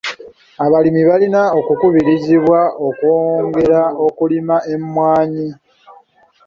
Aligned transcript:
Abalimi 0.65 1.01
balina 1.09 1.41
okukubirizibwa 1.59 2.59
okwongera 2.87 3.81
okulima 4.07 4.55
emmwanyi 4.75 5.47